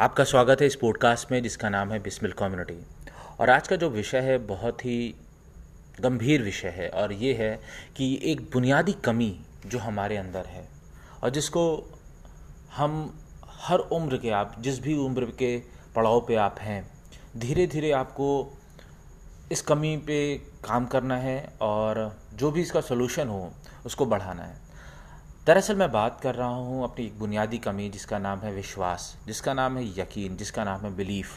[0.00, 2.86] आपका स्वागत है इस पॉडकास्ट में, जिसका नाम है बिस्मिल कम्युनिटी
[3.40, 5.14] और आज का जो विषय है, बहुत ही
[6.00, 7.60] गंभीर विषय है, और ये है
[7.96, 10.68] कि एक बुनियादी कमी जो हमारे अंदर है,
[11.22, 11.94] और जिसको
[12.76, 15.58] हम हर उम्र के आप, जिस भी उम्र के
[15.94, 16.90] पड़ाव पे आप हैं
[17.36, 18.28] धीरे धीरे आपको
[19.52, 23.52] इस कमी पे काम करना है, और जो भी इसका सोल्यूशन हो,
[23.86, 24.65] उसको बढ़ाना है।
[25.46, 29.52] दरअसल मैं बात कर रहा हूँ अपनी एक बुनियादी कमी जिसका नाम है विश्वास, जिसका
[29.54, 31.28] नाम है यकीन, जिसका नाम है बिलीफ।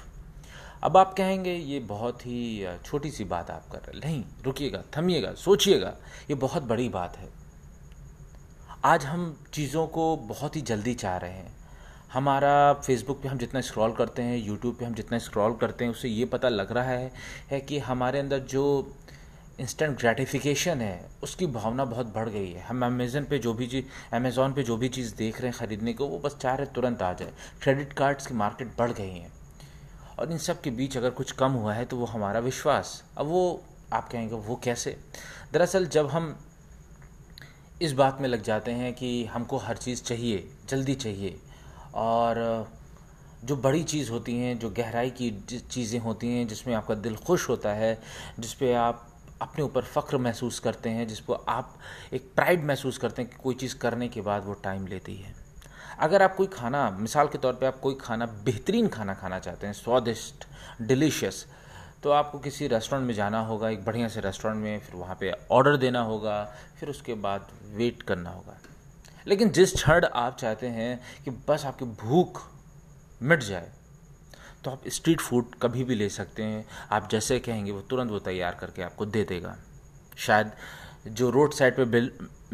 [0.84, 5.34] अब आप कहेंगे, ये बहुत ही छोटी सी बात आप कर रहे नहीं, रुकिएगा, थमिएगा,
[5.34, 5.94] सोचिएगा,
[6.30, 7.30] ये बहुत बड़ी बात है।
[8.86, 11.56] आज हम चीज़ों को बहुत ही जल्दी चाह रहे हैं।
[12.14, 15.92] हमारा फेसबुक पे हम जितना स्क्रॉल करते हैं, यूट्यूब पे हम जितना स्क्रॉल करते हैं,
[15.92, 17.12] उससे ये पता लग रहा है
[17.52, 18.96] है कि हमारे अंदर जो
[19.60, 24.16] इंस्टेंट ग्रेटिफिकेशन है, उसकी भावना बहुत बढ़ गई है। हम अमेज़न पे जो भी चीज़
[24.16, 27.02] अमेज़ोन पे जो भी चीज़ देख रहे हैं ख़रीदने को, वो बस चाह रहे तुरंत
[27.02, 29.32] आ जाए। क्रेडिट कार्ड्स की मार्केट बढ़ गई है।
[30.20, 33.26] और इन सब के बीच अगर कुछ कम हुआ है तो वो हमारा विश्वास। अब
[33.26, 34.98] वो, आप कहेंगे, वो कैसे?
[35.54, 36.38] दरअसल जब हम
[37.82, 41.40] इस बात में लग जाते हैं कि हमको हर चीज़ चाहिए, जल्दी चाहिए,
[41.96, 42.72] और
[43.46, 45.32] जो बड़ी चीज़ होती हैं, जो गहराई की
[45.72, 48.02] चीज़ें होती हैं, जिसमें आपका दिल खुश होता है
[48.40, 49.06] जिस पे आप
[49.42, 51.78] अपने ऊपर फ़ख्र महसूस करते हैं, जिसको आप
[52.14, 55.34] एक प्राइड महसूस करते हैं कि कोई चीज़ करने के बाद वो टाइम लेती है।
[56.00, 59.68] अगर आप कोई खाना, मिसाल के तौर पे आप कोई खाना, बेहतरीन खाना खाना चाहते
[59.68, 60.48] हैं, स्वादिष्ट
[60.82, 61.46] डिलीशियस
[62.04, 65.34] तो आपको किसी रेस्टोरेंट में जाना होगा, एक बढ़िया से रेस्टोरेंट में, फिर वहाँ पे
[65.52, 66.44] ऑर्डर देना होगा,
[66.80, 68.58] फिर उसके बाद वेट करना होगा।
[69.28, 72.42] लेकिन जिस क्षण आप चाहते हैं कि बस आपकी भूख
[73.22, 73.72] मिट जाए
[74.64, 78.20] तो आप स्ट्रीट फ़ूड कभी भी ले सकते हैं। आप जैसे कहेंगे, वो तुरंत वो
[78.20, 79.58] तैयार करके आपको दे देगा।
[80.18, 80.52] शायद
[81.08, 81.86] जो रोड साइड पे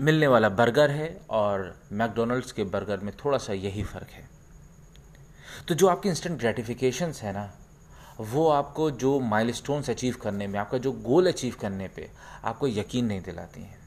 [0.01, 4.29] मिलने वाला बर्गर है और मैकडोनल्ड्स के बर्गर में थोड़ा सा यही फ़र्क है।
[5.67, 7.51] तो जो आपके इंस्टेंट ग्रेटिफिकेशंस है ना,
[8.19, 12.09] वो आपको जो माइलस्टोन्स अचीव करने में, आपका जो गोल अचीव करने पे
[12.43, 13.77] आपको यकीन नहीं दिलाती हैं।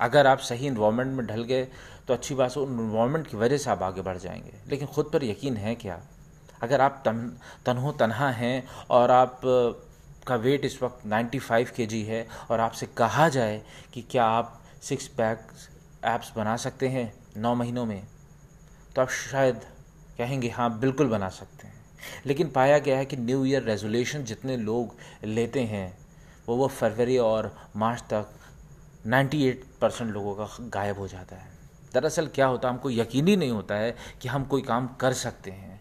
[0.00, 1.64] अगर आप सही इन्वामेंट में ढल गए
[2.08, 5.24] तो अच्छी बात है, उन की वजह से आप आगे बढ़ जाएँगे। लेकिन ख़ुद पर
[5.24, 6.02] यकीन है क्या?
[6.62, 9.40] अगर आप तन, तनहो तनहा हैं और आप
[10.26, 15.06] का वेट इस वक्त 95 फाइव है और आपसे कहा जाए कि क्या आप सिक्स
[15.08, 15.38] पैक
[16.04, 18.02] एप्स बना सकते हैं नौ महीनों में
[18.96, 19.60] तो आप शायद
[20.18, 21.74] कहेंगे हाँ बिल्कुल बना सकते हैं।
[22.26, 25.98] लेकिन पाया गया है कि न्यू ईयर रेजोल्यूशन जितने लोग लेते हैं,
[26.48, 28.28] वो वो फरवरी और मार्च तक
[29.06, 31.48] 98 परसेंट लोगों का गायब हो जाता है।
[31.94, 35.12] दरअसल क्या होता है, हमको यकीन ही नहीं होता है कि हम कोई काम कर
[35.12, 35.77] सकते हैं।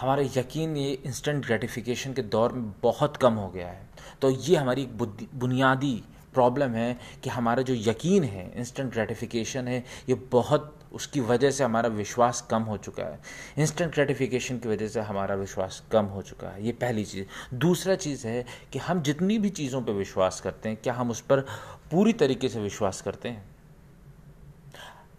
[0.00, 3.88] हमारा यकीन ये इंस्टेंट ग्रेटिफिकेशन के दौर में बहुत कम हो गया है।
[4.22, 4.98] तो ये हमारी एक
[5.34, 11.50] बुनियादी प्रॉब्लम है कि हमारा जो यकीन है इंस्टेंट ग्रेटिफिकेशन है, ये बहुत उसकी वजह
[11.50, 13.20] से हमारा विश्वास कम हो चुका है।
[13.58, 17.94] इंस्टेंट ग्रेटिफिकेशन की वजह से हमारा विश्वास कम हो चुका है। ये पहली चीज़। दूसरा
[17.94, 21.40] चीज़ है कि हम जितनी भी चीज़ों पर विश्वास करते हैं, क्या हम उस पर
[21.90, 23.44] पूरी तरीके से विश्वास करते हैं?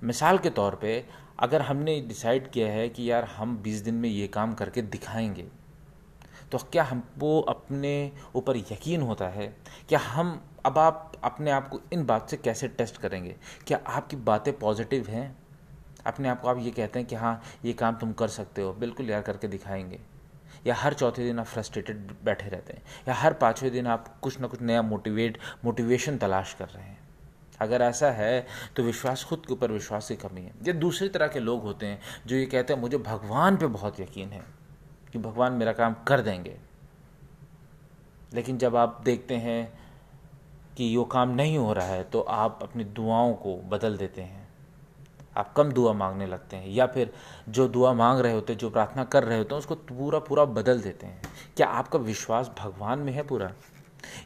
[0.03, 1.05] मिसाल के तौर पे
[1.39, 5.47] अगर हमने डिसाइड किया है कि यार हम बीस दिन में ये काम करके दिखाएँगे
[6.51, 9.47] तो क्या हमको अपने ऊपर यकीन होता है?
[9.89, 13.35] क्या हम, अब आप अपने आप को इन बात से कैसे टेस्ट करेंगे?
[13.67, 15.35] क्या आपकी बातें पॉजिटिव हैं?
[16.05, 18.73] अपने आप को आप ये कहते हैं कि हाँ ये काम तुम कर सकते हो,
[18.73, 19.99] बिल्कुल यार करके दिखाएँगे।
[20.67, 24.39] या हर चौथे दिन आप फ्रस्ट्रेटेड बैठे रहते हैं, या हर पाँचवें दिन आप कुछ
[24.39, 26.97] ना कुछ नया मोटिवेट मोटिवेशन तलाश कर रहे हैं।
[27.61, 28.45] अगर ऐसा है
[28.75, 31.85] तो विश्वास खुद के ऊपर विश्वास की कमी है। ये दूसरी तरह के लोग होते
[31.85, 34.43] हैं जो ये कहते हैं, मुझे भगवान पे बहुत यकीन है
[35.13, 36.57] कि भगवान मेरा काम कर देंगे।
[38.33, 39.73] लेकिन जब आप देखते हैं
[40.77, 44.43] कि यो काम नहीं हो रहा है तो आप अपनी दुआओं को बदल देते हैं।
[45.37, 47.13] आप कम दुआ मांगने लगते हैं, या फिर
[47.49, 50.45] जो दुआ मांग रहे होते हैं, जो प्रार्थना कर रहे होते हैं, उसको पूरा पूरा
[50.45, 51.21] बदल देते हैं।
[51.57, 53.51] क्या आपका विश्वास भगवान में है पूरा?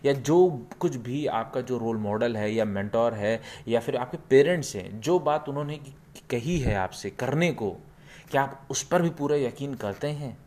[0.06, 4.18] या जो कुछ भी आपका जो रोल मॉडल है या मेंटोर है या फिर आपके
[4.30, 5.80] पेरेंट्स हैं, जो बात उन्होंने
[6.30, 7.72] कही है आपसे करने को,
[8.32, 10.38] क्या आप उस पर भी पूरा यकीन करते हैं?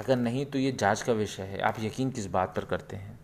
[0.00, 3.20] अगर नहीं तो ये जाँच का विषय है। आप यकीन किस बात पर करते हैं?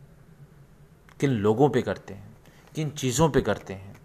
[1.20, 2.36] किन लोगों पे करते हैं?
[2.74, 3.96] किन चीज़ों पे करते हैं?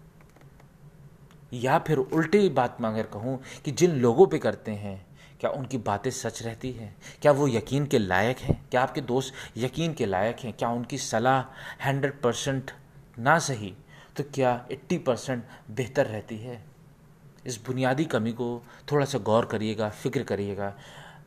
[1.52, 5.09] या फिर उल्टी बात में अगर कहूँ कि जिन लोगों पे करते हैं
[5.40, 6.96] क्या उनकी बातें सच रहती हैं?
[7.22, 8.60] क्या वो यकीन के लायक हैं?
[8.70, 10.52] क्या आपके दोस्त यकीन के लायक हैं?
[10.52, 11.40] क्या उनकी सलाह
[11.86, 12.70] हंड्रेड परसेंट
[13.18, 13.74] ना सही?
[14.16, 16.64] तो क्या एट्टी परसेंट बेहतर रहती है?
[17.46, 20.74] इस बुनियादी कमी को थोड़ा सा गौर करिएगा, फ़िक्र करिएगा।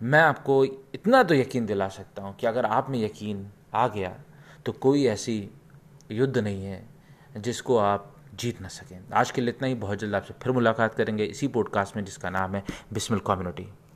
[0.03, 4.15] मैं आपको इतना तो यकीन दिला सकता हूँ कि अगर आप में यकीन आ गया
[4.65, 5.49] तो कोई ऐसी
[6.11, 6.83] युद्ध नहीं है
[7.37, 10.95] जिसको आप जीत ना सकें। आज के लिए इतना ही। बहुत जल्द आपसे फिर मुलाकात
[10.95, 12.63] करेंगे इसी पॉडकास्ट में जिसका नाम है
[12.93, 13.67] बिस्मिल कम्युनिटी।